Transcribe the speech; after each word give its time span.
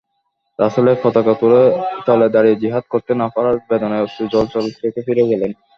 রাসূলের 0.59 0.97
পতাকা 1.03 1.33
তলে 2.07 2.27
দাঁড়িয়ে 2.29 2.59
জিহাদ 2.61 2.83
করতে 2.93 3.11
না 3.15 3.27
পারার 3.35 3.55
বেদনায় 3.69 4.03
অশ্রু 4.03 4.23
ছলছল 4.33 4.65
চোখে 4.73 5.01
ফিরে 5.05 5.23
গেলেন। 5.31 5.51